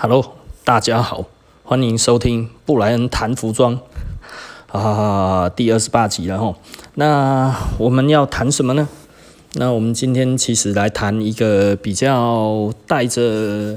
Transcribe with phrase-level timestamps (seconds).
[0.00, 1.24] Hello，大家好，
[1.64, 3.80] 欢迎收听布莱恩谈服装
[4.70, 6.54] 啊，第二十八集了哈。
[6.94, 8.88] 那我们要谈什么呢？
[9.54, 13.76] 那我们今天其实来谈一个比较带着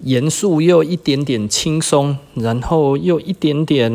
[0.00, 3.92] 严肃又一点点轻松，然后又一点点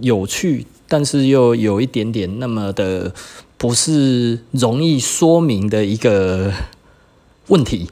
[0.00, 3.12] 有趣，但是又有一点点那么的
[3.58, 6.50] 不是容易说明的一个。
[7.48, 7.88] 问题，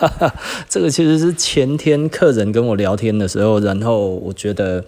[0.68, 4.84] 这个其实是前天客人跟我聊天的时候，然后我觉得，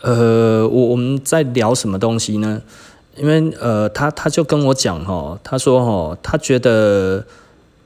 [0.00, 2.62] 呃，我我们在聊什么东西呢？
[3.16, 7.24] 因为呃，他他就跟我讲哈，他说哈，他觉得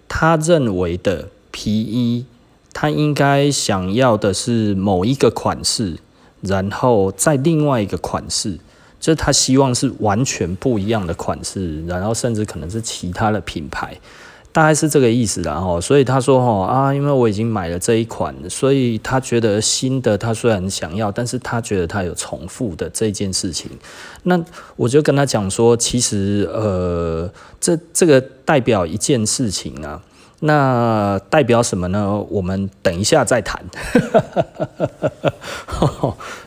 [0.08, 2.26] 他认为的皮衣，
[2.72, 5.96] 他应该想要的是某一个款式，
[6.40, 8.58] 然后在另外一个款式，
[8.98, 13.96] 就是他希望是完全不一样的款式，然后甚至可能是其他的品牌。
[14.52, 23.70] 大概是这个意思啦，哈，所以他说，哈啊，因为我已经买了这一款，所以他觉得新的他虽然想要，但是他觉得他有重复的这件事情。
[24.24, 24.44] 那
[24.74, 30.02] 我就跟他讲说，其实呃，这这个代表一件事情啊，
[30.40, 32.20] 那代表什么呢？
[32.28, 33.64] 我们等一下再谈。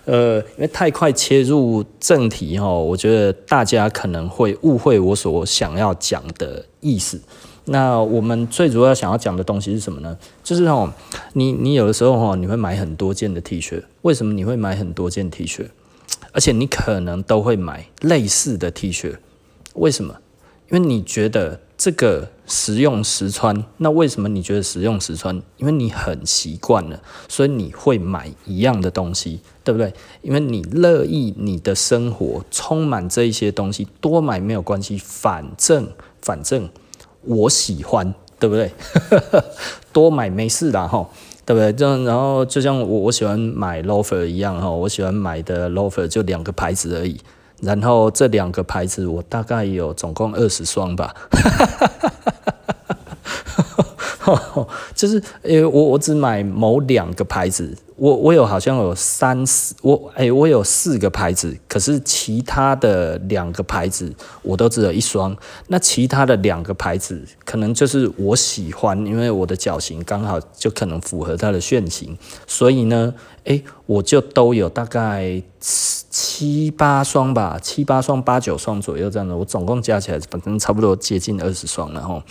[0.04, 7.22] 呃，因为太快切入正题哈，我觉得大家可能会误会我所想要讲的意思。
[7.66, 10.18] 那我们最主要想要讲的东西是什么呢？
[10.44, 10.94] 就是哦，
[11.34, 15.68] 你你有的时候哦，你会买很多件的 T 恤，为什么你会买很多件 T 恤？
[16.34, 19.16] 而且你可能都会买类似的 T 恤，
[19.76, 20.16] 为什么？
[20.70, 23.64] 因为你觉得这个实用实穿。
[23.78, 25.42] 那为什么你觉得实用实穿？
[25.58, 29.94] 因为你很习惯了，所以你会买一样的东西，对不对？
[30.22, 35.88] 因为你乐意你的生活充满这一些东西，多买没有关系，反正
[36.22, 36.68] 反正。
[37.26, 38.72] 我喜欢，对不对？
[39.92, 41.08] 多买没事的哈，
[41.46, 41.72] 对不对？
[41.74, 47.20] 就，然后就像我我喜欢买 loafer 一样哈，我喜欢买的 loafer 就两个牌子而已，
[47.62, 51.14] 然后这两个牌子我大概有总共二十双吧。
[54.96, 65.36] 就是，呃，我我只买某两个牌子，我我有好像有三四，我哎，我有四个牌子，可是其他的两个牌子我都只有一双。
[65.68, 73.14] 那其他的两个牌子，可能就是我喜欢，因为我的脚型刚好就可能符合它的楦型，所以呢，
[73.46, 82.24] 哎，我就都有大概七八双吧，七八双八九双左右这样的，我总共加起来反正差不多接近二十双了哈。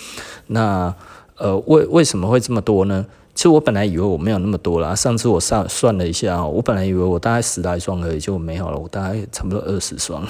[0.49, 0.95] 那
[1.43, 3.05] 呃，为为什么会这么多呢？
[3.35, 4.95] 其实我本来以为我没有那么多啦。
[4.95, 8.79] 上次我算算了一下，我本来以为我大概十来双而已，就没有了。
[8.79, 10.23] 我大概差不多二十双。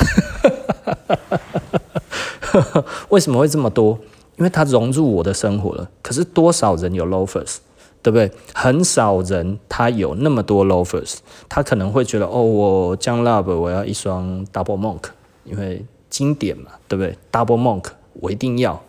[3.11, 3.99] 为什么会这么多？
[4.39, 5.91] 因为它融入我的生活了。
[6.01, 7.59] 可是多少人有 loafers，
[8.03, 8.33] 对不对？
[8.55, 15.03] 很少人他有那么多 loafers，他可能会觉得哦，我 j o Love 我要一双 double monk，
[15.45, 17.85] 因为经典嘛，对不对？double monk
[18.15, 18.83] 我一定要。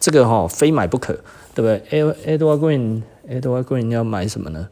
[0.00, 1.12] 这个哈非买不可，
[1.54, 1.82] 对不对
[2.26, 4.68] ？Edward Green，Edward Green 要买什么呢？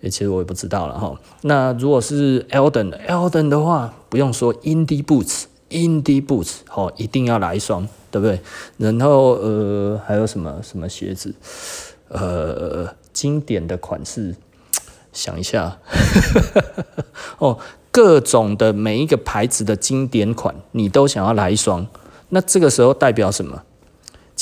[0.00, 1.14] 诶，其实我也不知道了哈。
[1.42, 8.40] 那如果是 Elden，Elden 的话，不用说，Indy Boots，Indy Boots，好，一定要来一双，对不对？
[8.78, 11.34] 然后呃，还有什么什么鞋子？
[12.08, 14.34] 呃，经典的款式，
[15.12, 15.78] 想一下，
[17.38, 17.58] 哦，
[17.92, 21.86] 各种的每一个牌子的经典款，你都想要来一双，
[22.30, 23.62] 那这个时候代表什么？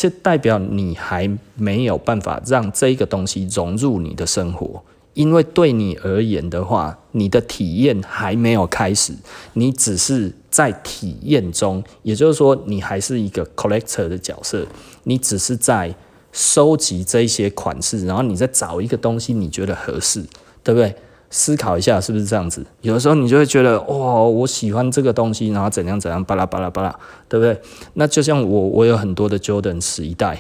[0.01, 4.81] 这代表你还没有办法让这个东西融入你的生活，
[5.15, 9.13] 因为对你而言的话，你的体验还没有开始，
[9.55, 14.65] 你只是在体验中，也就是说，你还是一个 collector 的角色，
[15.03, 15.93] 你只是在
[16.31, 20.23] 收集这些款式，然后你再找一个东西你觉得合适，
[20.63, 20.95] 对不对？
[21.31, 22.65] 思考一下是不是这样子？
[22.81, 27.61] 有的时候你就会觉得，哇、我喜欢这个东西，然后怎样怎样，巴拉巴拉巴拉，对不对？
[27.95, 30.39] 那就像我，我有很多的 Jordan 十一代，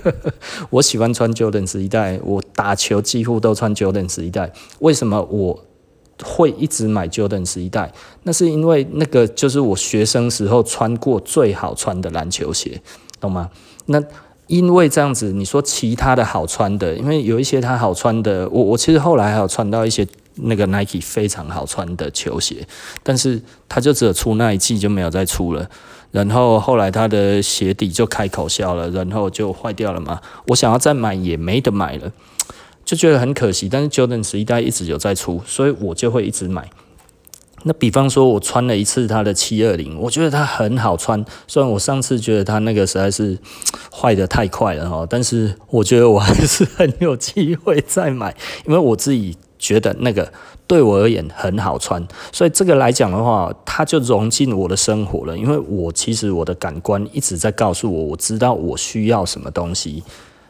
[0.70, 4.50] 我喜欢穿 Jordan 十一代，我打球几乎都穿 Jordan 十一代。
[4.78, 5.64] 为什么我
[6.22, 7.92] 会一直买 Jordan 十一代？
[8.22, 12.80] 那是因为那个就是我学生时候穿过最好穿的篮球鞋，
[13.20, 13.50] 懂吗？
[13.86, 14.02] 那。
[14.46, 22.66] 因为这样子，你说其他的好穿的，因为有一些它好穿的，我我其实后来还有穿到一些那个 Nike 非常好穿的球鞋，
[23.02, 25.68] 但是它就只有出那一季就没有再出了，
[26.10, 32.12] 然后后来它的鞋底就开口笑了，然后就坏掉了嘛，我想要再买也没得买了，
[32.84, 33.68] 就觉得很可惜。
[33.68, 36.68] 但是 Jordan 十一代一直有在出，所以我就会一直买。
[37.66, 41.24] 那比方说，我穿了一次它的七二零，我觉得它很好穿。
[41.46, 43.38] 虽然我上次觉得它那个实在是
[43.90, 48.36] 坏得太快了哈，但是我觉得我还是很有机会再买，
[48.66, 49.34] 因为我自己
[49.64, 50.30] 觉得那个
[50.66, 52.06] 对我而言很好穿。
[52.30, 55.38] 所以这个来讲的话，它就融进我的生活了。
[55.38, 60.02] 因为我其实我的感官一直在告诉我，我知道我需要什么东西。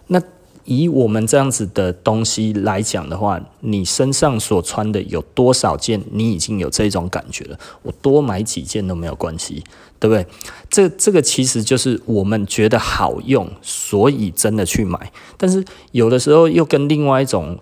[0.09, 0.21] 那
[0.65, 7.59] 以我们这样子的东西来讲的话，你身上所穿的有多少件，你已经有这种感觉了。
[7.83, 9.63] 我多买几件都没有关系，
[10.01, 10.27] 对不对？
[10.71, 15.13] 这这个其实就是我们觉得好用，所以真的去买。
[15.37, 15.63] 但是
[15.93, 17.59] 有的时候又跟另外一种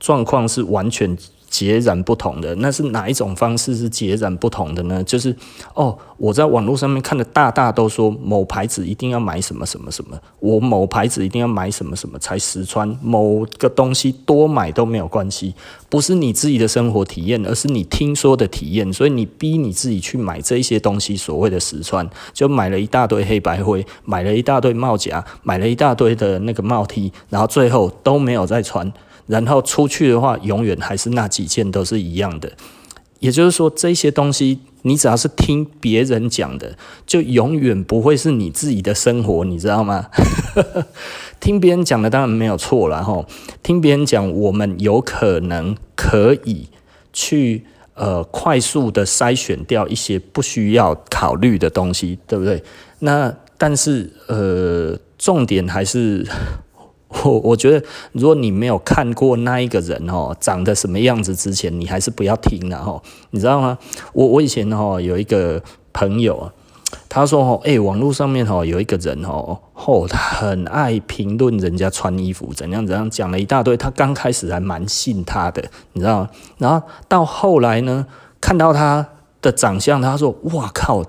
[0.00, 1.16] 状况是完全。
[1.50, 5.02] 截然不同的，那是哪一种方式是截然不同的呢？
[5.02, 5.34] 就是
[5.72, 15.54] 哦，我在网络上面看的，大大都说某牌子一定要买什么什么什么，我某牌子一定要买什么什么才实穿，某个东西多买都没有关系，
[15.88, 28.92] 不是你自己的生活体验，而是你听说的体验，所以你逼你自己去买这些东西，所谓的实穿，就买了一大堆黑白灰，买了一大堆帽夹，买了一大堆的那个帽 T，然后最后都没有再穿。
[29.28, 32.50] 然后出去的话，永远还是那几件都是一样的。
[33.20, 40.06] 也就是说，这些东西你只要是听别人讲的，就永远不会是你自己的生活，你知道吗？
[41.40, 43.26] 听别人讲的当然没有错了哈。
[43.62, 46.68] 听别人讲，我们有可能可以
[47.12, 47.64] 去
[47.94, 52.62] 呃快速的筛选掉一些不需要考虑的东西，对不对？
[53.00, 56.24] 那但是呃，重点还是。
[57.24, 63.00] 我我觉得，如果你没有看过那一个人哦，长得什么样子之前，你还是不要听了哈。
[63.30, 63.78] 你知道吗？
[64.12, 65.62] 我我以前哈有一个
[65.92, 66.52] 朋友，
[67.08, 73.76] 他说哦，哎，网络上面哦有一个人哦，哦，他很爱评论人家穿衣服怎样怎样，讲了一大堆。
[73.76, 75.62] 他刚开始还蛮信他的，
[75.94, 76.30] 你知道吗？
[76.58, 78.06] 然后到后来呢，
[78.40, 79.06] 看到他
[79.40, 81.02] 的长相，他说：“哇靠！”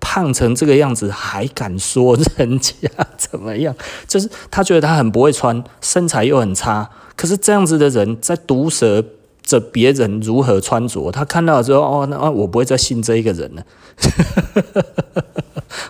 [0.00, 2.74] 胖成这个样子还敢说人家
[3.16, 3.74] 怎么样？
[4.06, 6.88] 就是他觉得他很不会穿，身材又很差。
[7.16, 9.04] 可是这样子的人在毒舌
[9.48, 13.64] 着别人如何穿着，他看到之后，哦，那我不会再信这一个人了。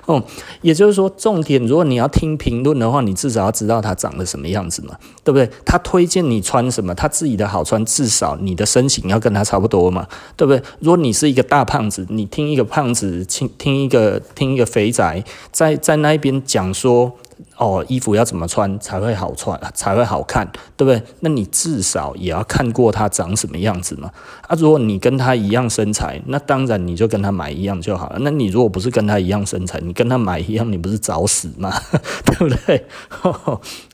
[0.06, 0.22] 哦，
[0.62, 5.50] 也就是说，重点，如果你要听评论的话，你至少要知道他长得什么样子嘛，对不对？
[5.64, 10.06] 他推荐你穿什么，他自己的好穿，至少你的身形要跟他差不多嘛，
[10.36, 10.62] 对不对？
[10.78, 17.12] 如果你是一个大胖子，你听一个胖子，听听一个听一个肥宅，在在那边讲说。
[17.56, 20.46] 哦，衣服要怎么穿才会好穿，才会好看，
[20.76, 21.02] 对不对？
[21.20, 24.10] 那你至少也要看过他长什么样子嘛。
[24.46, 28.18] 啊，如果你跟他一样身材，那当然你就跟他买一样就好了。
[28.20, 31.72] 那你如果不是跟他一样身材，你跟他买一样，你不是找死吗？
[32.24, 32.86] 对不对？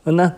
[0.04, 0.32] 那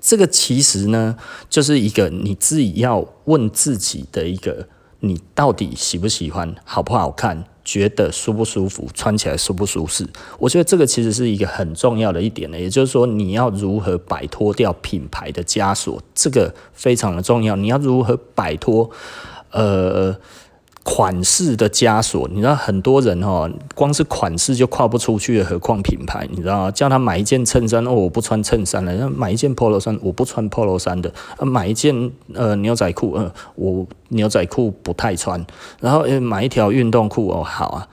[0.00, 1.16] 这个其实呢，
[1.48, 4.66] 就是一个你自己要问自己的一个，
[5.00, 7.44] 你到底喜不喜欢，好不好看？
[7.64, 10.06] 觉得舒不舒服，穿起来舒不舒适？
[10.38, 12.58] 我觉得这个其实是一个很重要的一点呢。
[12.58, 17.54] 也就是说，你要如何摆脱掉品牌的枷锁，这个非常的重要。
[17.56, 18.90] 你要如何摆脱
[19.50, 20.16] 呃
[20.82, 22.28] 款式的枷锁？
[22.32, 26.26] 你知道很多人哦，光是款式就跨不出去，何况品牌？
[26.30, 26.70] 你知道？
[26.70, 31.10] 叫他买一件衬衫哦，我不穿衬衫了；买一件 polo 衫，我不穿 polo 衫的；
[31.44, 33.86] 买一件呃牛仔裤，呃我。
[34.14, 35.42] 牛仔裤不太穿，
[35.80, 37.88] 然后呃买一条运动裤哦，好啊，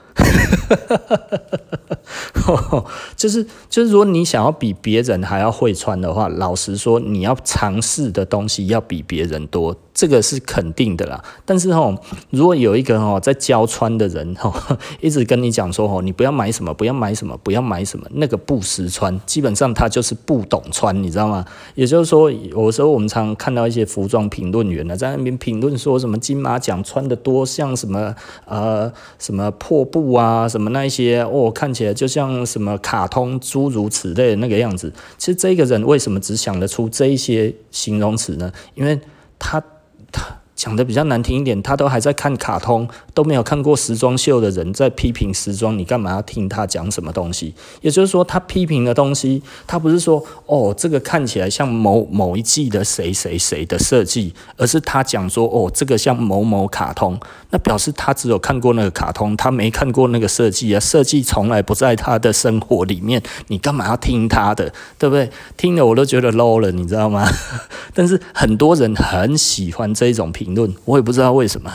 [3.16, 9.76] 就 是就是，如果你想要比别人还要会穿的话，老实说，你要尝试的东西要比别人多。
[9.92, 11.94] 这个是肯定的啦，但是哈，
[12.30, 14.50] 如果有一个哈在教穿的人哈，
[15.02, 21.44] 一直跟你讲说哈，你不要买什么，不要买什么，不要买什么，那个不实穿，基本上他就是不懂穿，你知道吗？
[21.74, 28.14] 也就是说，有时候我们常看到一些服装评论员呢，在那边评论说什么金马奖穿得多像什么
[28.46, 34.92] 呃什么破布啊，什么那一些哦，看起来就像什么卡通诸如此类的那个样子。
[35.18, 38.52] 其实这个人为什么只想得出这一些形容词呢？
[38.74, 39.00] 因为
[39.38, 39.62] 他。
[40.12, 40.26] 他
[40.56, 47.54] 讲的比较难听一点，他都还在看卡通，都没有看过时装秀的人在批评时装，你干嘛要听他讲什么东西？
[47.80, 57.18] 也就是说，他批评的东西，他不是说哦，这个看起来像某某一季的谁谁谁的设计，而是他讲说哦，这个像某某卡通，
[57.50, 64.72] 那表示他只有看过那个卡通，他没看过那个设计啊，设计从来不在他的生活里面，你干嘛要听他的？
[64.98, 65.30] 对不对？
[65.56, 67.26] 听了我都觉得 low 了，你知道吗？
[67.94, 71.70] 但是很多人很喜欢这种评论，我也不知道为什么。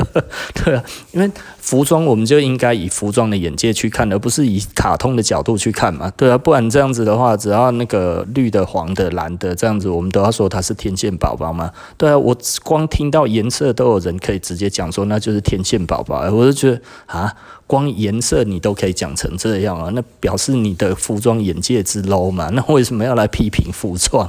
[0.64, 6.10] 对啊，因为服装我们就应该以服装的眼界去看，而不是以卡通的角度去看嘛。
[6.16, 11.70] 对啊，不然这样子的话，只要那个绿的、黄的、蓝的这样子，我们都要说它是天线宝宝嘛。
[11.96, 17.36] 对啊，我光听到颜色都有人可以直接讲说那就是天线宝宝，我就觉得啊。
[17.70, 22.48] 光颜色你都可以讲成这样啊，那表示你的服装眼界之 low 嘛？
[22.48, 24.28] 那为什么要来批评服装？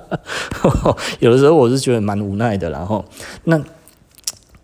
[1.18, 2.68] 有的时候我是觉得蛮无奈的。
[2.68, 3.02] 然后，
[3.44, 3.58] 那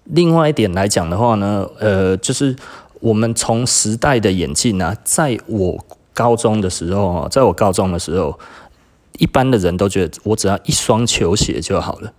[0.05, 2.55] 另外一点来讲的话呢，呃，就是
[3.01, 5.83] 我们从时代的眼镜啊，在我
[6.13, 8.39] 高中的时候啊，在我高中的时候，
[9.17, 12.13] 一般的人都觉得我只要一双球鞋就好了。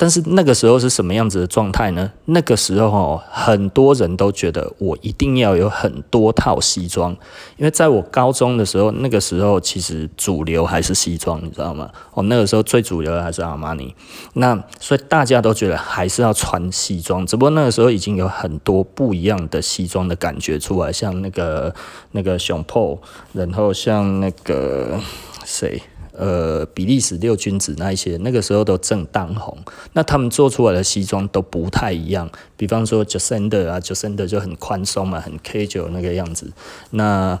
[0.00, 2.12] 但是那个时候是什么样子的状态呢？
[2.26, 7.10] 那个时候很多人都觉得我一定要有很多套西装，
[7.56, 11.90] 因为在我高中的时候，那个时候其实主流还是西装，你知道吗？
[12.14, 13.92] 哦，那个时候最主流的还是阿玛尼，
[14.34, 21.74] 那所以大家都觉得还是要穿西装，只不过那个时候已经有很多不一样的西装的感觉出来，像那个
[22.12, 22.98] 那个熊 p
[23.32, 25.00] 然后像那个
[25.44, 25.82] 谁。
[26.18, 29.56] 呃，比利时六君子那一些，那个时候都正当红。
[29.92, 36.50] 那他们做出来的西装都不太一样，比方说 Jacenta 啊，Jacenta 就很宽松嘛，很 K 九那个样子。
[36.90, 37.38] 那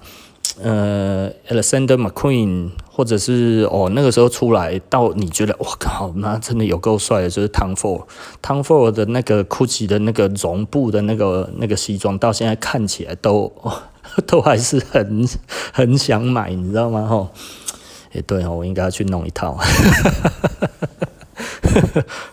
[0.62, 13.52] 呃，Alexander McQueen 或者是哦，那个时候出来到你觉得我靠，那真的有够帅的，就是 Tom Ford，Tom Ford 的那个 Gucci 的那个绒布的那个那个西装，到现在看起来都，
[14.26, 15.28] 都还是很
[15.72, 17.06] 很想买，你知道吗？
[17.06, 17.28] 吼。
[18.12, 19.58] 也对哦，我应该要去弄一套。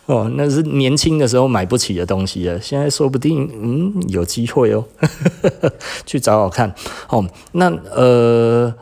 [0.07, 4.83] 哦，那是年轻的时候买不起的东西了，现在说不定嗯有机会哦，
[6.05, 6.73] 去找找看。
[7.09, 8.73] 哦，那呃，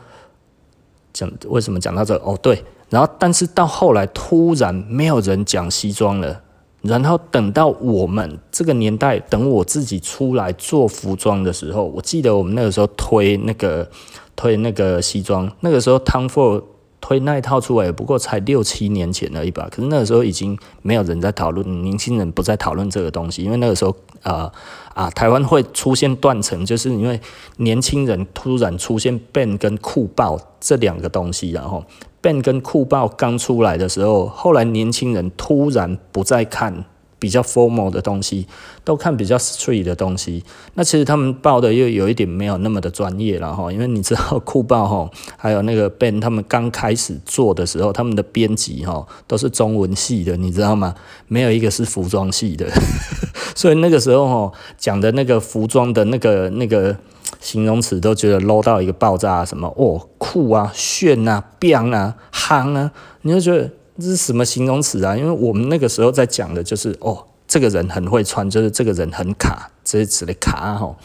[1.12, 2.14] 讲为什么讲到这？
[2.16, 6.40] 哦，对，然后但是到后来突然没有人讲西装了，
[6.82, 13.90] 然后等到我们这个年代，等我自己出来做服装的时候，我记得我们那个时候推那个
[14.34, 16.62] 推那个西装，那个时候 Tom Ford
[17.06, 19.68] 推那一套出来，不过才六七年前而已吧。
[19.70, 24.50] 可是那个时候已经没有人在讨论，年轻人不再讨论这个东西，因为那个时候，呃
[24.94, 27.20] 啊，台湾会出现断层，就是因为
[27.58, 31.84] 年轻人突然出现 Ben 跟酷爆这两个东西，然后
[32.22, 36.86] Ben 跟酷爆刚出来的时候，后来年轻人突然不再看。
[37.18, 38.46] 比较 formal 的东西，
[38.84, 40.44] 都看比较 street 的东西。
[40.74, 50.94] 那其实他们报的又有一点没有那么的专业了哈，因为你知道酷报哈，还有那个 Ben 他们刚开始做的时候，他们的编辑哈都是中文系的，你知道吗？
[51.28, 52.66] 没有一个是服装系的，
[53.54, 56.96] 所以那个时候哈讲的那个服装的那个那个
[57.40, 62.90] 形容词都觉得 low 到一个爆炸，什么哦酷啊、炫啊、棒啊、夯啊，
[63.22, 63.70] 你就觉得。
[63.96, 65.16] 这是什么形容词啊？
[65.16, 70.96] 因为我们那个时候在讲的就是哦，这个人很会穿，就是这个人很卡，这些词的卡哈，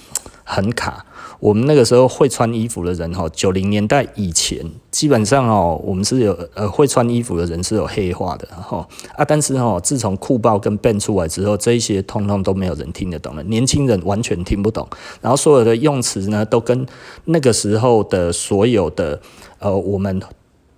[0.43, 1.05] 很卡。
[1.39, 4.59] 我们那个时候会穿衣服的人哈，九零年代以前
[4.91, 14.85] 基本上哦，我们是有呃会穿衣服的人是有黑化的哈啊，但是哦，自从酷爆跟 Ben 出来之后，这一些通通都没有人听得懂了，年轻人完全听不懂，
[15.21, 16.85] 然后所有的用词呢，都跟
[17.25, 19.21] 那个时候的所有的
[19.59, 20.19] 呃我们。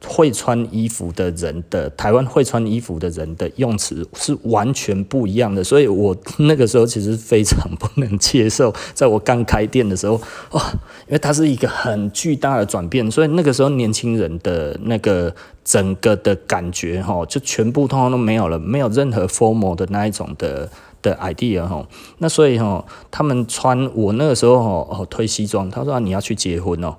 [0.04, 8.74] 会穿衣服的人的台湾会穿衣服的人的用词是完全不一样的，所以我那个时候其实非常不能接受。
[8.96, 10.20] 在我刚开店的时候，
[10.52, 10.72] 哇，
[11.08, 20.68] 因为它是一个很巨大的转变，所以那个时候年轻人的那个整个的感觉哈，就全部通通都没有了，没有任何 formal 的那一种的
[21.04, 21.86] 的 idea 哈。
[22.18, 26.96] 那所以哈，他们穿我那个时候哦推西装，他说你要去结婚哦，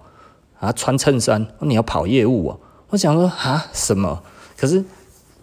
[0.61, 2.61] 啊穿衬衫，你要跑业务哦。
[2.93, 4.23] 我想说啊，什么？
[4.55, 4.85] 可是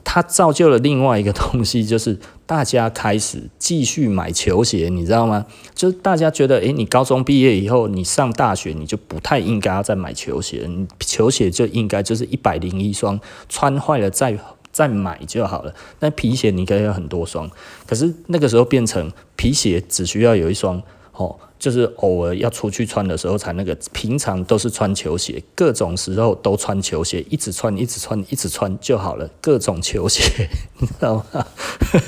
[0.04, 2.16] 它造就了另外一个东西，就是
[2.46, 5.48] 大家开始继续买球鞋，你知道吗？
[5.74, 14.38] 就是大家觉得，诶，你高中毕业以后，你上大学，你就不太应该再买球鞋，你球鞋就应该就是一百零一双，穿坏了再
[14.72, 15.74] 再买就好了。
[15.98, 17.50] 但皮鞋你可以有很多双，
[17.88, 20.84] 可是那个时候变成皮鞋只需要有一双，
[21.20, 21.36] 哦。
[21.60, 29.30] 就是偶尔要出去穿的时候才那个，平常都是穿球鞋，各种时候都穿球鞋，一直穿，一直穿，一直穿就好了。
[29.42, 30.24] 各种球鞋，
[30.80, 31.46] 你知道吗？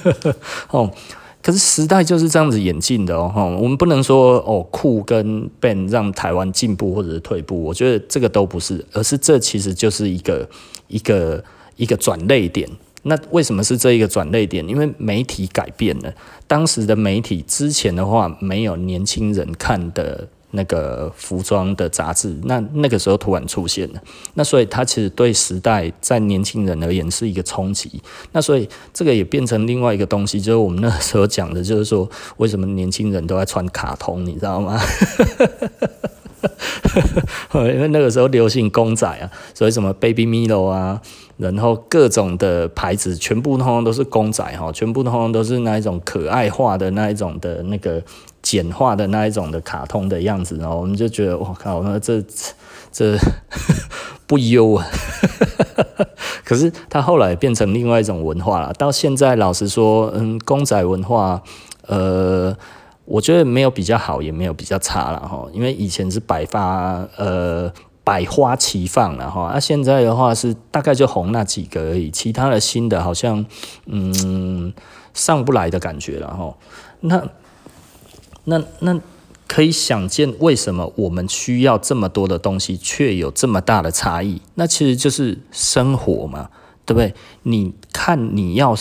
[0.72, 0.90] 哦，
[1.44, 3.58] 可是时代就是这样子演进的哦。
[3.62, 10.50] 我们不能说哦，酷跟 Ben 让台湾进步或者是退步，我觉得这个都不是，而是这其实就是一个
[10.88, 11.44] 一个
[11.76, 12.70] 一个转捩点。
[13.04, 14.68] 那为什么是这一个转捩点？
[14.68, 16.14] 因为媒体改变了。
[16.48, 24.02] 当时的媒体之前的话，没有年轻人看的那个服装的杂志，那那个时候突然出现了，
[24.34, 28.02] 那所以它其实对时代在年轻人而言是一个冲击，
[28.34, 34.78] 那所以这个也变成另外一个东西，就是我们那时候讲的，就是说为什么年轻人都在穿卡通，你知道吗？
[37.54, 41.00] 因为那个时候流行公仔啊，所以什么 Baby Milo 啊，
[41.42, 48.02] 然后各种的牌子全部通通都是公仔哈，全部通通都是那一种可爱化的那一种的那个
[48.44, 52.24] 简化的那一种的卡通的样子，然后我们就觉得我靠，那这
[52.94, 53.18] 这
[54.28, 54.86] 不优啊！
[56.46, 61.42] 可是它后来变成另外一种文化了，到现在老实说，嗯，公仔文化，
[61.88, 62.56] 呃。
[63.06, 65.46] 我觉得没有比较好，也没有比较差了哈。
[65.52, 67.70] 因为以前是百发呃
[68.04, 73.46] 百花齐放了哈，那、现在的话是大概就红那几个而已，其他的新的好像
[73.86, 74.74] 嗯
[75.14, 76.56] 上不来的感觉了哈。
[77.02, 77.24] 那
[78.46, 79.00] 那那
[79.48, 84.42] 可以想见，为什么我们需要这么多的东西，却有这么大的差异？
[84.56, 86.50] 那其实就是生活嘛，
[86.86, 87.14] 对不对？
[87.44, 88.76] 你看你要。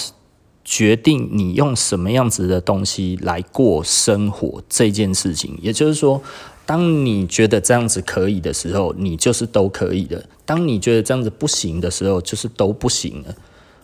[0.62, 6.22] 决定你用什么样子的东西来过生活这件事情，也就是说，
[6.70, 13.34] 当你觉得这样子可以的时候，你就是都可以的；当你觉得这样子不行的时候，就是都不行了。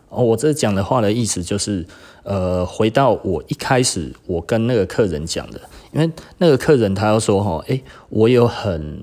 [0.08, 1.84] 哦，我这讲的话的意思就是，
[2.22, 5.60] 呃，回到我一开始我跟那个客人讲的，
[5.92, 9.00] 因为那个客人他要说哈，诶，我有很。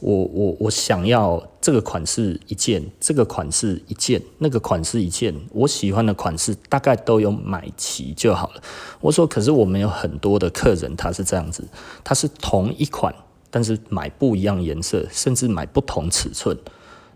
[0.00, 8.62] 我我我想要这个款式一件，这个款式一件，那个款式一件，我喜欢的款式大概都有买齐就好了。
[9.00, 11.62] 我说，可是我们有很多的客人，他是这样子，
[12.02, 13.14] 他是同一款，
[13.50, 16.56] 但是买不一样颜色，甚至买不同尺寸，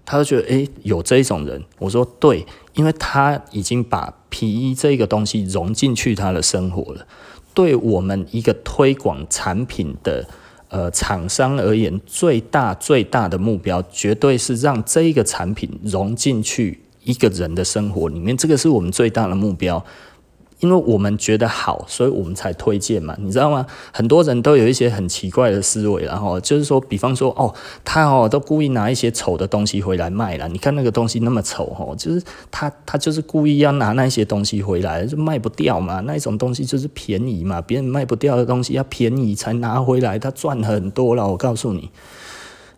[0.04, 1.64] 他就觉得，诶，有这一种人。
[1.78, 7.06] 我说，对，因为他已经把皮衣这个东西融进去他的生活了。
[7.54, 10.28] 对我们一个推广产品的。
[10.74, 19.80] 呃，厂商而言，最大最大的目标，绝对是让这一个产品融进去一个人的生活里面，这个是我们最大的目标。
[20.64, 23.66] 因为我们觉得好，所以我们才推荐嘛，你知道吗？
[23.92, 27.54] 很多人都有一些很奇怪的思维，然后就是说，比方说，哦，
[27.84, 30.48] 他哦都故意拿一些丑的东西回来卖了。
[30.48, 36.00] 你看那个东西那么丑，哦，就是他他就是故意要拿那些东西回来，就卖不掉嘛。
[36.00, 41.28] 那一种东西就是便宜嘛，别人卖不掉的东西要便宜才拿回来，他赚很多了。
[41.28, 41.90] 我告诉你。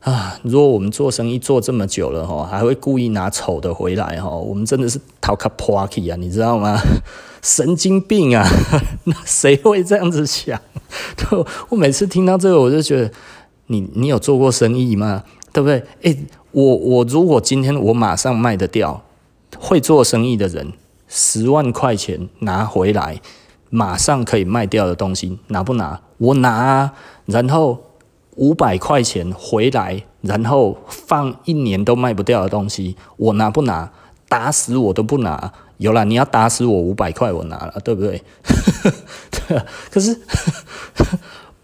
[0.06, 0.38] 啊！
[0.44, 6.78] 如果我们做生意做这么久了哈，还会故意拿丑的回来哈，我们真的是讨卡破气啊，你知道吗？
[7.42, 8.48] 神经病啊！
[9.02, 10.60] 那谁会这样子想？
[11.70, 13.10] 我每次听到这个，我就觉得
[13.66, 15.24] 你你有做过生意吗？
[15.52, 15.82] 对不对？
[16.02, 16.16] 诶，
[16.52, 19.02] 我我如果今天我马上卖得掉，
[19.58, 20.72] 会做生意的人
[21.08, 23.20] 十万块钱拿回来，
[23.70, 26.00] 马上可以卖掉的东西，拿不拿？
[26.18, 26.92] 我拿啊，
[27.24, 27.85] 然后。
[28.36, 33.90] 五百块钱回来，然后放一年都卖不掉的东西，我拿不拿？
[34.28, 35.52] 打死我都不拿。
[35.78, 38.22] 有了，你要打死我五百块，我拿了，对不对？
[39.30, 40.18] 对啊，可是。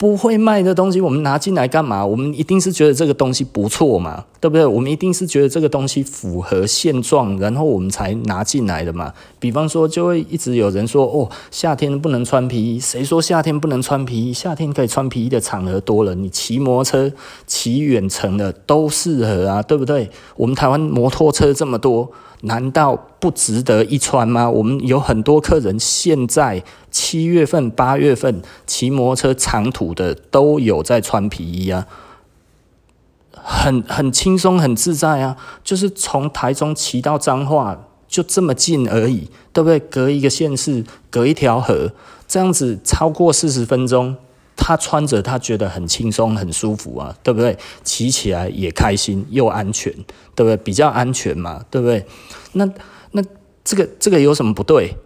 [0.02, 2.04] 不会卖的东西，我们拿进来干嘛？
[2.04, 4.66] 我们一定是觉得这个东西不错嘛，对不对？
[4.66, 9.14] 我们一定是觉得这个东西符合现状，然后我们才拿进来的嘛。
[9.38, 14.32] 比方说，就会一直有人说：“哦，夏天不能穿皮衣。”谁说夏天不能穿皮衣？
[14.32, 17.12] 夏天可以穿皮衣的场合多了，你骑摩托车、
[17.46, 20.10] 骑远程的都适合啊，对不对？
[20.34, 22.10] 我们台湾摩托车这么多。
[22.42, 24.50] 难道不值得一穿吗？
[24.50, 31.87] 我们有很多客人，现在七月份、八月份骑摩托车长途的都有在穿皮衣啊，
[33.33, 35.37] 很很轻松、很自在啊。
[35.62, 39.78] 就是从台中骑到彰化，就这么近而已，对不对？
[39.78, 41.92] 隔一个县市，隔一条河，
[42.26, 44.16] 这样子超过四十分钟。
[44.56, 47.56] 他穿着，他觉得很轻松、很舒服啊，对不对？
[47.82, 49.92] 骑起来也开心又安全，
[50.34, 50.56] 对不对？
[50.58, 52.04] 比较安全嘛，对不对？
[52.52, 52.68] 那
[53.12, 53.22] 那
[53.64, 54.96] 这个这个有什么不对？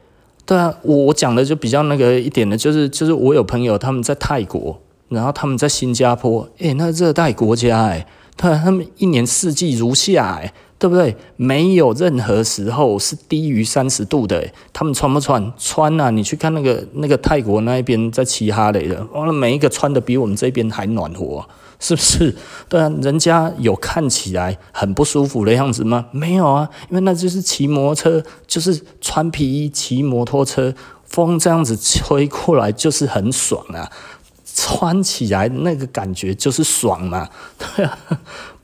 [0.44, 8.06] 对啊，我我讲的就比较那个一点的，就是就是我有朋友他们在泰国，然后他们在新加坡，诶，那热带国家，诶，
[8.36, 10.52] 对，他们一年四季如夏，诶。
[10.78, 11.16] 对不对？
[11.36, 14.46] 没有任何时候是低于三十度的。
[14.74, 15.52] 他们穿不穿？
[15.56, 16.10] 穿啊！
[16.10, 21.46] 你去看那个那个泰国那一边在骑哈雷的，完了每一个穿的比我们这边还暖和，
[21.80, 22.36] 是不是？
[22.68, 26.06] 对啊，人家有看起来很不舒服的样子吗？
[26.10, 33.90] 没有啊，因为那就是骑摩托车，就是穿皮衣骑摩托车，风这样子吹过来就是很爽啊，
[34.54, 37.98] 穿起来那个感觉就是爽嘛，对啊。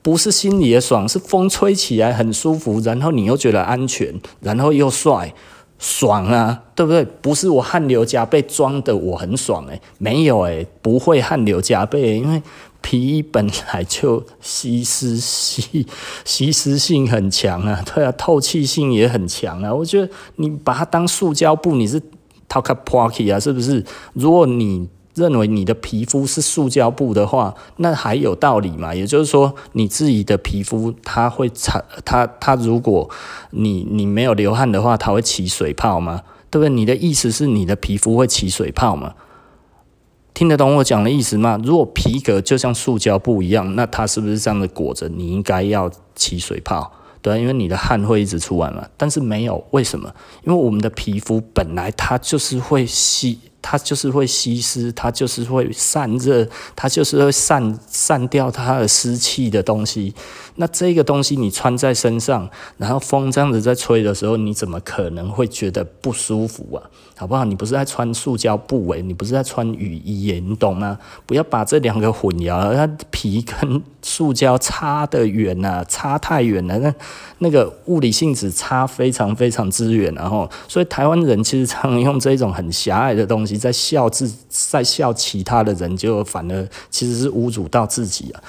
[0.02, 5.32] 不是心里的爽，是风吹起来很舒服，然后你又觉得安全，然后又帅，
[5.78, 7.04] 爽啊，对不对？
[7.04, 12.42] 不是我汗流浃背装的我很爽诶，没有诶，不会汗流浃背，因为
[12.80, 15.86] 皮衣本来就吸湿吸
[16.24, 19.72] 吸湿性很强啊， 对啊，透气性也很强啊。
[19.72, 22.02] 我觉得你把它当塑胶布，你是
[22.48, 23.84] 套卡 pocky 啊，是不是？
[24.14, 28.94] 如果你认为你的皮肤是塑胶布的话，那还有道理嘛？
[28.94, 33.10] 也就是说，你自己的皮肤它会产它它，如果
[33.50, 36.22] 你你没有流汗的话，它会起水泡吗？
[36.50, 36.70] 对不对？
[36.70, 39.14] 你的意思是你的皮肤会起水泡吗？
[40.32, 41.60] 听得懂我讲的意思吗？
[41.62, 45.10] 如果皮革就像塑胶布一样，那它是不是这样的裹着？
[45.10, 48.86] 你应该要起水泡，对，因为你的汗会一直出来嘛。
[48.96, 50.14] 但是没有，为什么？
[50.46, 53.38] 因为我们的皮肤本来它就是会吸。
[53.62, 56.46] 它就是会吸湿，它就是会散热，
[56.76, 60.12] 它就是会散散掉它的湿气的东西。
[60.56, 66.82] 那这个东西你穿在身上，然后风这样子在吹的时候，你怎么可能会觉得不舒服啊？
[67.16, 67.44] 好不好？
[67.44, 70.98] 你不是在穿塑胶布诶，你不是在穿雨衣耶，你懂吗？
[71.24, 76.78] 不要把这两个混淆，它皮跟塑胶差得远呐，差太远了。
[76.80, 76.92] 那
[77.38, 88.42] 那个物理性质差非常非常之远，然后，所以台湾人其实常用这种很狭隘的东西在笑自，在笑其他的人，就反而其实是侮辱到自己啊。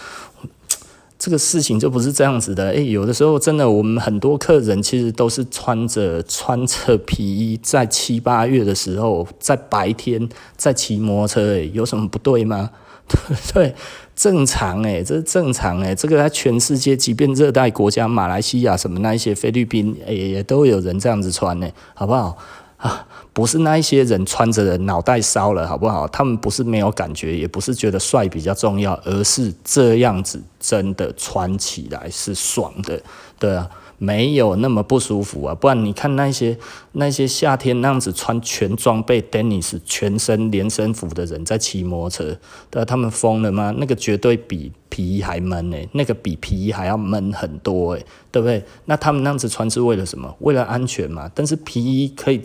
[1.19, 12.71] 这个事情就不是这样子的，诶，有的时候真的，我们很多客人其实都是穿着穿着皮衣，在七八月的时候，在白天在骑摩托车，诶，有什么不对吗？
[13.53, 13.73] 对，
[14.15, 22.37] 正常，诶，这是正常，诶，这个在全世界，即便热带国家，马来西亚什么那一些，菲律宾，诶，也都有人这样子穿，诶，好不好？
[22.83, 26.05] 啊，不是那一些人穿着的脑袋烧了，好不好？
[26.09, 33.01] 他们不是没有感觉，也不是觉得帅比较重要，而是这样子真的穿起来是爽的，
[33.39, 35.55] 对啊，没有那么不舒服啊。
[35.55, 36.57] 不然你看那些
[36.91, 42.37] 那些夏天那样子穿全装备 Dennis 全身连身服的人在骑摩托车，
[42.69, 43.73] 对啊，他们疯了吗？
[43.77, 48.61] 那个绝对比皮衣还闷呢，那个比皮衣还要闷很多诶，对不对？
[48.85, 50.35] 那他们那样子穿是为了什么？
[50.39, 51.31] 为了安全嘛。
[51.33, 52.37] 但是皮衣可以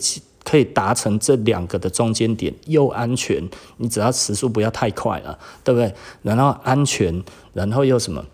[0.49, 5.93] 可以达成这两个的中间点，又安全，你只要时速不要太快了，对不对？
[6.23, 8.25] 然后安全，然后又什么？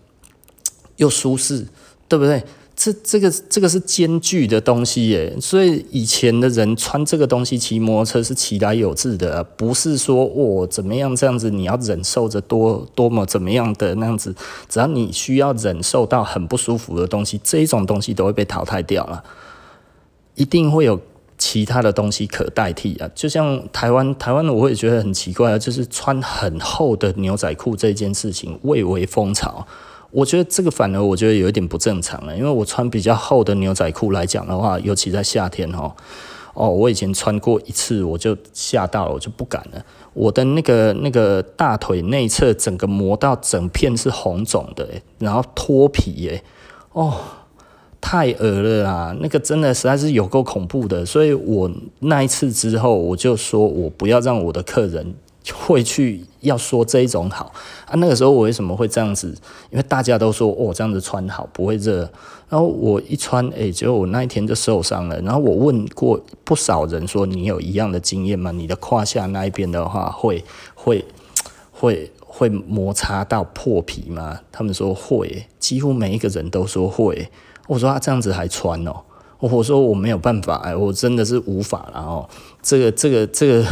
[0.96, 1.66] 又舒适，
[2.08, 2.42] 对不对？
[2.74, 5.36] 这这个这个是兼具的东西耶。
[5.40, 14.34] 所以以前的人穿这个东西骑摩托车是其来有自的，不是说哦怎么样这样子，你要忍受着多多么怎么样的那样子，
[14.70, 19.22] 只要你需要忍受到很不舒服的东西，这一种东西都会被淘汰掉了，
[20.34, 20.98] 一定会有。
[21.48, 29.64] 其他的东西可代替啊，就像台湾，台湾的我也觉得很奇怪啊，就是穿很厚的牛仔裤这件事情蔚为风潮。
[30.10, 35.94] 我觉得这个反而我觉得有一点不正常了，因为我穿比较厚的牛仔裤来讲的话，尤其在夏天哦，
[36.54, 39.80] 哦，我以前穿过一次我就吓到了，我就不敢了。
[40.14, 44.88] 我的那个那个大腿内侧整个磨到整片是红肿的，
[45.20, 46.42] 然后脱皮耶，
[46.90, 47.14] 哦。
[48.00, 49.16] 太恶了啦！
[49.20, 55.14] 那个真的实在是有够恐怖的，所以我那一次之后，我就说我不要让我的客人
[55.52, 57.52] 会去要说这一种好
[57.86, 57.94] 啊。
[57.96, 59.34] 那个时候我为什么会这样子？
[59.70, 62.08] 因为大家都说哦，这样子穿好不会热，
[62.48, 65.20] 然后我一穿，哎、结果我那一天就受伤了。
[65.22, 68.52] 然后我问过不少人说，你有一样的经验吗？
[68.52, 71.04] 你的胯下那一边的话会会
[71.72, 74.40] 会会摩擦到破皮吗？
[74.52, 77.28] 他们说会，几乎每一个人都说会。
[77.66, 78.96] 我说他这样子还穿哦，
[79.38, 82.28] 我说我没有办法哎，我真的是无法了哦，
[82.62, 83.64] 这个这个这个，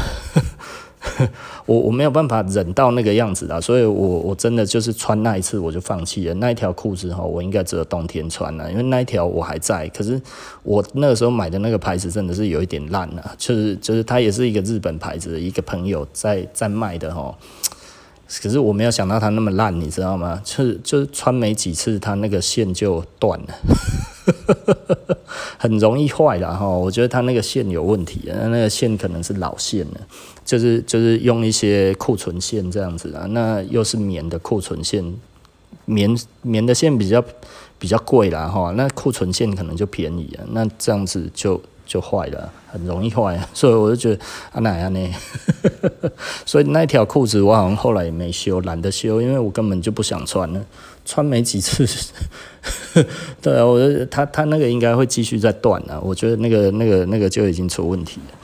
[1.66, 6.34] 我我没有办法忍到那个样子啊，所以我我真的就是穿那一次我就放弃了。
[6.34, 10.20] 那一条裤子哈，我应该只有冬天穿了，因为那一条我还在，可是
[10.62, 17.34] 我那个时候买的那个牌子真的是有一点烂了，就是就是它也是一个日本牌子的一个朋友在在卖的哈。
[18.42, 20.40] 可是我没有想到它那么烂，你知道吗？
[20.44, 23.54] 就是就是穿没几次，它那个线就断了，
[25.58, 26.66] 很容易坏的哈。
[26.66, 30.00] 我觉得它那个线有问题，那那个线可能是老线了，
[30.44, 33.26] 就是就是用一些库存线这样子啊。
[33.30, 35.04] 那又是棉的库存线，
[35.84, 37.24] 棉棉的线比较
[37.78, 38.72] 比较贵啦哈。
[38.76, 40.44] 那库存线可能就便宜啊。
[40.50, 41.60] 那这样子就。
[41.86, 45.14] 就坏了，很容易坏， 所以我就觉得啊哪样呢？
[46.46, 50.60] 所以那条裤子我好像后来也没修，懒得修，因为我根本就不想穿了，
[51.04, 51.86] 穿没几次。
[53.42, 58.38] 对啊，我觉得他他那个应该会继续再断了，我觉得那个那个那个就已经出问题了。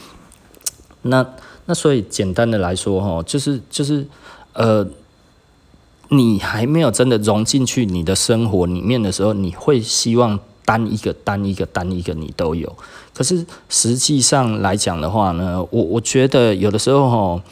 [1.03, 1.27] 那
[1.67, 4.07] 那所以简单的来说哈，就是就是
[4.53, 4.87] 呃，
[6.09, 10.39] 你还没有真的融进去你的生活里面的时候，你会希望。
[10.63, 12.73] 单一个单一个单一个你都有。
[13.15, 17.43] 可是实际上来讲的话呢，我我觉得有的时候哦，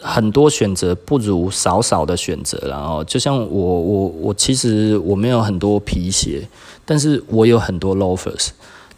[0.00, 2.58] 很多选择不如少少的选择。
[2.68, 6.48] 然后就像我我我其实我没有很多皮鞋，
[6.84, 8.48] 但是我有很多 loafers。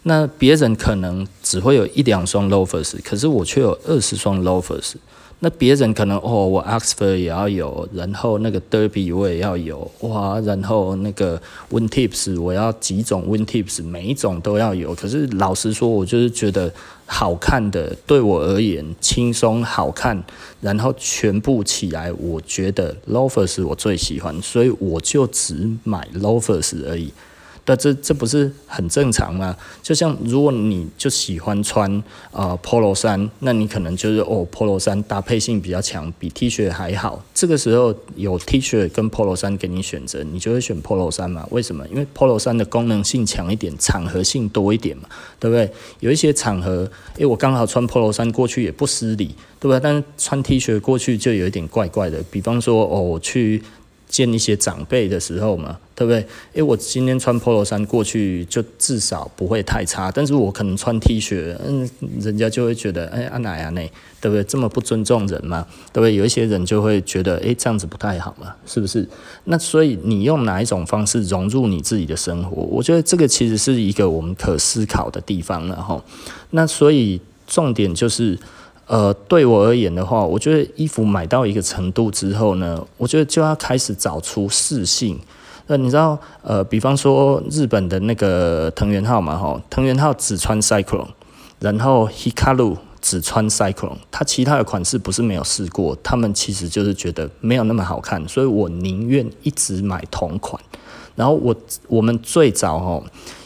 [0.04, 4.94] 那别人可能只会有一两双 loafers，可是我却有二十双 loafers。
[5.44, 14.94] 那别人可能哦，我 Oxford 也要有，然后那个 Derby 我也要有，哇，然后那个 Win Tips 我要几种 Win Tips，每一种都要有。
[14.94, 16.72] 可是老实说，我就是觉得
[17.07, 20.22] 好看的，对我而言轻松好看，
[20.61, 27.12] 然后全部起来，我觉得 loafers 我最喜欢，所以我就只买 loafers 而已。
[27.64, 29.57] 但这这不是很正常吗？
[29.83, 37.25] 就像如果你就喜欢穿呃 Polo 衫，那你可能就是哦 Polo 衫搭配性比较强，比 T 恤还好。
[37.33, 41.46] 这个时候有 T 恤跟 Polo 衫给你选择，你就会选 Polo 衫嘛？
[41.51, 41.87] 为什么？
[41.88, 45.70] 因为 Polo 衫的功能性强一点，场合性多一点嘛，对不对？
[46.01, 49.27] 有一些场合，诶，我刚好穿 Polo 衫过去也不失礼，
[49.61, 49.79] 对不对？
[49.79, 52.22] 但是穿 T 恤过去就有一点怪怪的。
[52.31, 53.62] 比方说，哦，我去。
[54.12, 56.26] 见一些长辈的时候嘛，对不对？
[56.54, 60.10] 诶，我今天穿 Polo 衫过去，就至少不会太差。
[60.10, 61.88] 但是我可能穿 T 恤，嗯，
[62.20, 63.88] 人家就会觉得，诶，阿奶啊，那
[64.20, 64.42] 对不对？
[64.42, 66.16] 这么不尊重人嘛，对不对？
[66.16, 69.08] 有一些人就会觉得，诶，这样子不太好嘛，是不是？
[69.44, 72.62] 那所以你用哪一种方式融入你自己的生活？
[72.62, 76.02] 我觉得这个其实是一个我们可思考的地方了哈。
[76.50, 78.36] 那所以重点就是。
[78.88, 85.18] 呃，对我而言的话，我觉得衣服买到一个程度之后呢，我觉得就要开始找出适性。
[85.72, 91.08] 那你知道，呃，比方说日本的那个藤原浩嘛，哈，藤原浩只穿 Cyclone，
[91.61, 100.62] 然后 Hikaru 只穿 Cyclone，他其他的款式不是没有试过，他们其实就是觉得没有那么好看，所以我宁愿一直买同款。
[101.16, 101.56] 然后我
[101.88, 103.02] 我们最早哈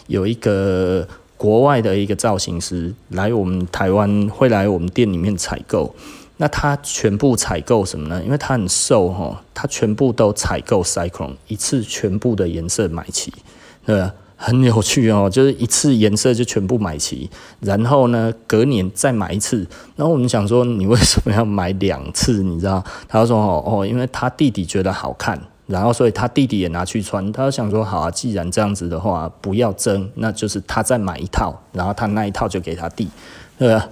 [0.09, 1.07] 有一个。
[1.39, 5.95] 国外的一个造型师来我们台湾，会来我们店里面采购。
[6.39, 8.23] 那他全部采购什么呢？
[8.25, 13.33] 因为他很瘦哈，他全部都采购 Cyclone，一次全部的颜色买齐，
[13.85, 14.11] 对？
[14.39, 19.67] 很有趣哦，就是一次颜色就全部买齐，然后呢，隔年再买一次。
[19.97, 22.43] 然后我们想说，你为什么要买两次？
[22.43, 22.85] 你知道？
[23.09, 25.41] 他说哦哦，因为他弟弟觉得好看。
[25.67, 27.33] 然后，所以他弟弟也拿去穿。
[27.33, 33.09] 他想说：“好啊，既然这样子的话，不要争，那就是他再买一套，然后他那一套就给他弟，
[33.59, 33.89] 对吧？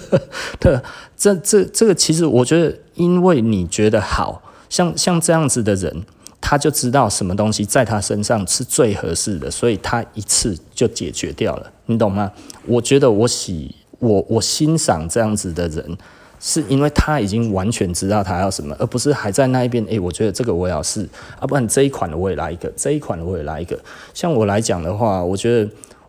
[0.60, 0.80] 对，
[1.16, 6.04] 这这这个其实我觉得，因为你觉得好像像这样子的人，
[6.40, 12.32] 他就知道什么东西在他身上是最合适的，所以他一次就解决掉了，你懂吗？
[12.66, 15.96] 我觉得我喜我我欣赏这样子的人。”
[16.40, 19.84] 是因为他已经完全知道他要什么，而不是还在那一边。
[19.86, 21.02] 诶、我觉得这个我要试，
[21.40, 23.76] 啊，不然这一款我也来一个，这一款我也来一个。
[24.14, 25.68] 像我来讲的话，我觉得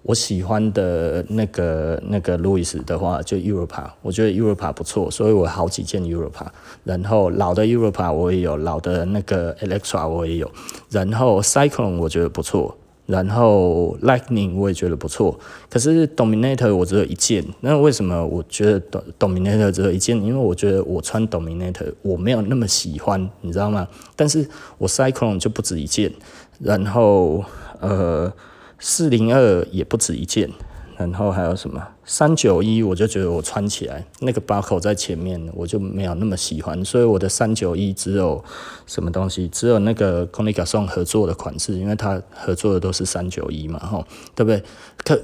[0.10, 6.48] 我喜欢的那个那个路易斯的话，就 Europa，我觉得 Europa 不错，所以我好几件 Europa。
[6.84, 10.52] 然后老的 Europa 我也有，老的那个 Electra 我也有，
[10.90, 12.76] 然后 Cyclone 我觉得不错。
[13.06, 17.46] 然后 Lightning 我也觉得不错，可是 Dominator 我只有一件。
[17.62, 20.20] 那为什么我觉得 Dominator 只有一件？
[20.24, 23.88] 因为我觉得我穿 Dominator 我没有那么喜欢，你知道吗？
[24.16, 24.48] 但是
[24.80, 26.12] 我 Cyclone 就不止一件，
[26.60, 27.44] 然后
[27.80, 28.32] 呃
[28.80, 30.50] 四零二也不止一件。
[30.98, 38.44] 然后还有什么三九一，我就觉得我穿起来那个把口在前面，我就没有那么喜欢，所以我的三九一只有
[38.86, 44.62] 什么东西，只有那个 c o n i g a s o n 合作的款式，因为它合作的都是三九一嘛，吼，对不对？
[44.98, 45.18] 可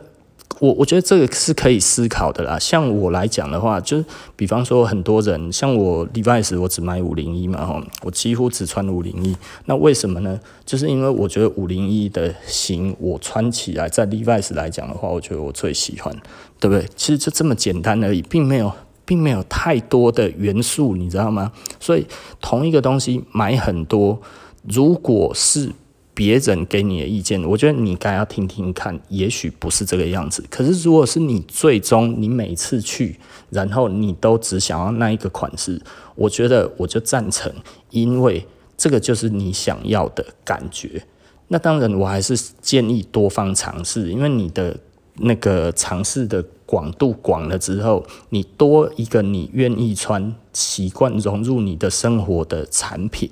[0.60, 2.58] 我我觉得这个是可以思考的啦。
[2.58, 4.06] 像我来讲的话，就是
[4.38, 9.36] 比方说很多人，像我 Levi's 我只买五零一嘛，吼，我几乎只穿五零一。
[9.66, 10.40] 那为什么呢？
[10.66, 16.16] 就是因为我觉得五零一的型，我穿起来在 Levi's 来讲的话，我觉得我最喜欢，
[16.60, 16.88] 对不对？
[16.96, 18.72] 其实就这么简单而已，并没有，
[19.04, 21.52] 并没有太多的元素，你知道吗？
[21.82, 22.08] 所以
[22.40, 24.22] 同一个东西买很多，
[24.64, 25.74] 如果是。
[26.16, 30.44] 别人给你的意见，我觉得你该要听听看，也许不是这个样子。
[30.50, 35.80] 可是如果是你最终你每次去，然后你都只想要那一个款式，
[36.16, 37.54] 我觉得我就赞成，
[37.90, 38.48] 因为
[38.78, 41.06] 这个就是你想要的感觉。
[41.50, 44.78] 那当然，我还是建议多方尝试，因为你的
[45.18, 53.30] 那个尝试的广度广了之后，你多一个你愿意穿、习惯融入你的生活的产品，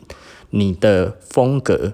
[0.49, 1.93] 你的风格。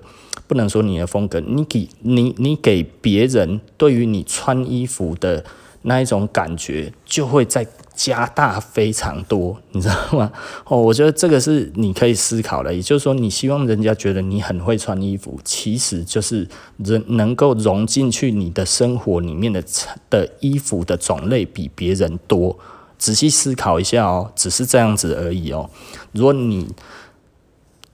[0.49, 5.45] 不能说你的风格，你给你你给别人对于你穿衣服的
[5.83, 10.31] 那一种感觉，就会再加大非常多，你知道吗？
[10.65, 19.63] 哦，我觉得这个是你可以思考的，也就是说，你希望人家觉得你很会穿衣服，其实就是人能够融进去你的生活里面的
[20.09, 22.57] 的衣服的种类比别人多。
[22.97, 25.69] 仔细思考一下哦，只是这样子而已哦。
[26.11, 26.67] 如果你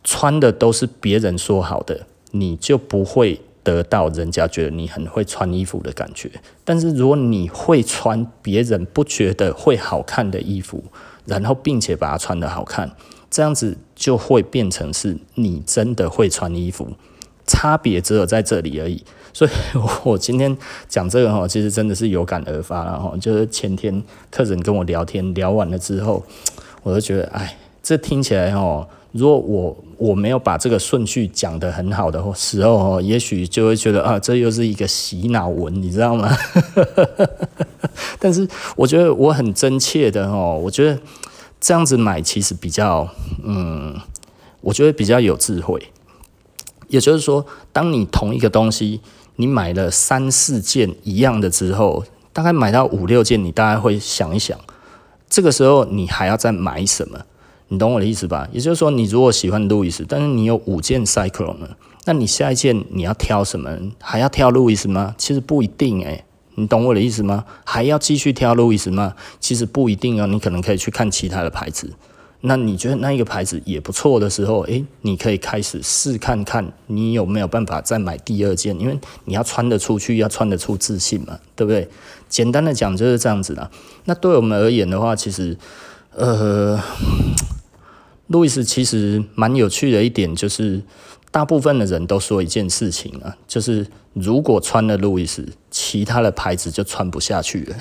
[0.04, 3.42] 穿的都是别人说好的，你就不会。
[3.66, 6.30] 得到人家觉得你很会穿衣服的感觉，
[6.64, 10.84] 但是如果你会穿别人不觉得会好看的衣服，
[11.26, 12.92] 然后并且把它穿得好看，
[13.32, 16.90] 这样子就会变成是你真的会穿衣服，
[17.48, 19.04] 差别只有在这里而已。
[19.34, 19.52] 所以
[20.04, 20.56] 我今天
[20.88, 26.24] 讲这个哈，其实真的是有感而发了哈，就是前天客人跟我聊天聊完了之后，
[26.84, 28.88] 我就觉得哎，这听起来哈。
[29.18, 36.36] 如果我我没有把这个顺序讲得很好的时候，也许就会觉得啊，这又是一个洗脑文，你知道吗？
[38.20, 41.00] 但是我觉得我很真切的哦，我觉得
[41.62, 43.08] 这样子买其实比较，
[43.42, 43.98] 嗯，
[44.60, 45.82] 我觉得比较有智慧。
[46.90, 49.00] 也就是说，当你同一个东西
[49.38, 54.60] 你买了三四件一样的之后，大概买到五六件，你大概会想一想，
[55.30, 57.22] 这个时候你还要再买什么？
[57.68, 58.48] 你懂我的意思吧？
[58.52, 61.56] 也就是说，你如果喜欢路易斯，但是你有五件 Cyclone，
[62.06, 63.76] 那你下一件你要挑什么？
[64.00, 65.16] 还要挑路易斯吗？
[65.18, 66.24] 其实不一定诶、
[66.54, 67.44] 你懂我的意思吗？
[67.64, 69.16] 还要继续挑路易斯吗？
[69.40, 71.92] 其实不一定啊，你可能可以去看其他的牌子。
[72.42, 78.80] 那你觉得那一个牌子也不错的时候，诶、你可以开始试看看，你有没有办法再买第二件？
[78.80, 81.90] 因为你要穿得出去，要穿得出自信嘛，对不对？
[82.30, 83.72] 简单的讲就是这样子的。
[84.04, 85.58] 那对我们而言的话，其实，
[86.12, 86.80] 呃。
[88.28, 90.82] 路易斯其实蛮有趣的一点就是，
[91.32, 97.76] 大部分的人都说一件事情啊，就是如果穿了路易斯，其他的牌子就穿不下去了。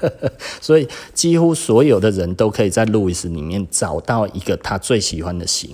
[0.62, 5.70] 所以几乎所有的人都可以在路易斯里面找到一个他最喜欢的型，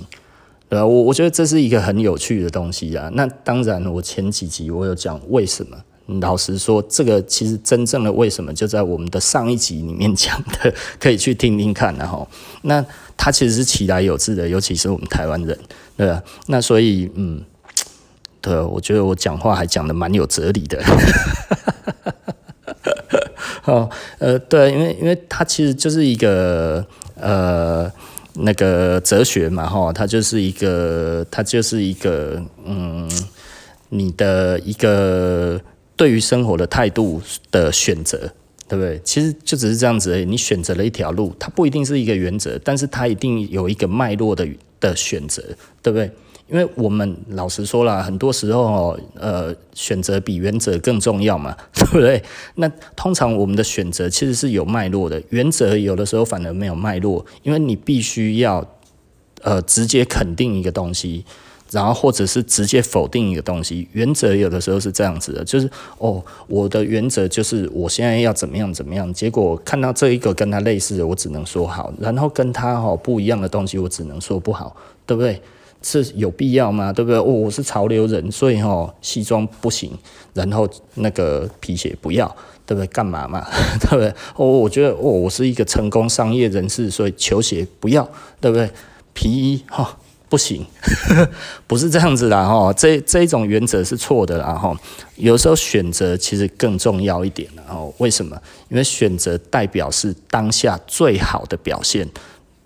[0.68, 0.84] 对吧？
[0.84, 3.08] 我我觉得这是一个很有趣的东西啊。
[3.14, 5.76] 那当然，我前几集我有讲为什么。
[6.20, 12.28] 老实说，这个其实真正的为什么就在我们的上一集里面讲的，可以去听听看，然后
[12.62, 12.84] 那
[13.16, 15.58] 它其实是其来有志的，尤其是我们台湾人，
[15.96, 16.22] 对吧？
[16.46, 17.42] 那所以，嗯，
[18.40, 20.82] 对，我觉得我讲话还讲得蛮有哲理的，
[23.64, 26.84] 哦，呃，对，因为因为它其实就是一个
[27.16, 27.90] 呃
[28.34, 33.10] 那个哲学嘛，哈，它就是一个它就是一个嗯
[33.88, 35.60] 你的一个。
[35.94, 37.22] 对于生活的态度
[37.52, 38.32] 的选择，
[38.72, 38.98] 对不对？
[39.04, 40.24] 其实就只是这样子而已。
[40.24, 44.48] 你选择了一条路，它不一定是一个原则，但是它一定有一个脉络的
[44.80, 45.42] 的选择，
[45.82, 46.10] 对不对？
[46.48, 52.22] 因为我们老实说了，很多时候呃，选择比原则更重要嘛， 对不对？
[52.54, 58.66] 那通常我们的选择其实是有脉络的，原则有的时候反而没有脉络，因为你必须要
[59.42, 61.26] 呃直接肯定一个东西。
[61.72, 75.40] 然后或者是直接否定一个东西，原则有的时候是这样子的，就是哦，我的原则就是我现在要怎么样怎么样，结果看到这一个跟他类似的，我只能说好，然后跟他哈不一样的东西，我只能说不好，对不对？
[75.84, 76.92] 是有必要吗？
[76.92, 77.18] 对不对？
[77.18, 79.90] 哦，我是潮流人，所以哈西装不行，
[80.32, 82.28] 然后那个皮鞋不要，
[82.64, 82.86] 对不对？
[82.86, 83.44] 干嘛嘛？
[83.80, 84.08] 对不对？
[84.36, 88.08] 哦，我觉得哦，我是一个成功商业人士，所以球鞋不要，
[88.40, 88.70] 对不对？
[89.12, 89.98] 皮衣哈。
[90.32, 90.64] 不行，
[91.68, 94.74] 不是这样子的哈，这这一种原则是错的啦哈。
[95.16, 98.34] 有时候选择其实更重要一点，然后为什么？
[98.70, 102.08] 因为选择代表是当下最好的表现。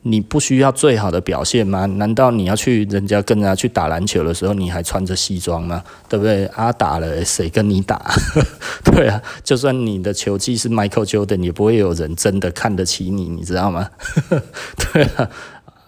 [0.03, 1.87] 你不需要最好的表现吗？
[1.87, 5.83] 难道你要去人家跟人家去打篮球的时候，你还穿着西装吗？
[6.09, 6.47] 对不对？
[6.55, 8.01] 啊，打了谁跟你打？
[8.87, 13.91] 对啊，就算你的球技是 Michael Jordan，也不会有人真的看得起你，你知道吗？
[14.93, 15.29] 对啊。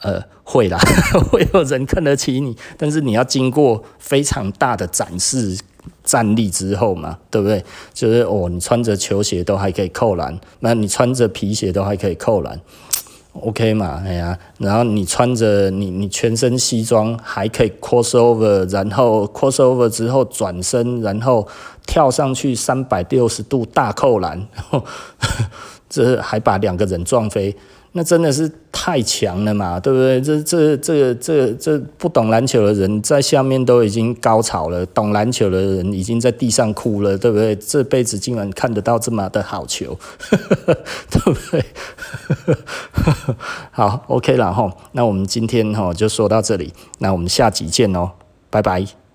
[0.02, 0.78] 呃，会啦，
[1.30, 5.58] 会有人看得起你，但是你要经过非常大的展示
[6.04, 7.64] 战力之后嘛，对不对？
[7.92, 12.60] 就是哦，你穿着球鞋都还可以扣篮，那你穿着皮鞋都还可以扣篮
[13.32, 14.02] ，OK 嘛？
[14.06, 21.46] 哎呀，然后你穿着你你全身西装还可以 crossover，然后 crossover 之后转身，然后
[21.86, 24.46] 跳上去三百六十度大扣篮，
[25.90, 27.56] 这还把两个人撞飞。
[27.98, 30.20] 那真的是太强了嘛，对不对？
[30.20, 37.56] 这、这、这、这、这不懂篮球的人在下面都已经高潮了，懂篮球的人已经在地上哭了，对不对？
[37.56, 39.98] 这辈子竟然看得到这么的好球，
[41.10, 41.64] 对不对？
[43.72, 44.72] 好，OK 了哈。
[44.92, 48.12] 那我们今天哈就说到这里，那我们下集见哦，
[48.48, 49.07] 拜拜。